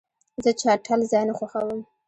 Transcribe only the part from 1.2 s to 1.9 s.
نه خوښوم.